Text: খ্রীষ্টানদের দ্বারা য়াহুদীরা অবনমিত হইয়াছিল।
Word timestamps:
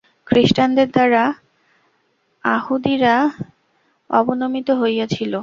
খ্রীষ্টানদের 0.27 0.87
দ্বারা 0.89 1.23
য়াহুদীরা 2.43 3.15
অবনমিত 4.09 4.69
হইয়াছিল। 4.71 5.33